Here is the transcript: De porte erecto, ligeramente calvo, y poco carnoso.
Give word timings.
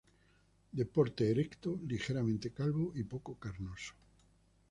De 0.77 0.83
porte 0.83 1.29
erecto, 1.29 1.79
ligeramente 1.87 2.49
calvo, 2.51 2.91
y 2.95 3.03
poco 3.03 3.37
carnoso. 3.37 3.93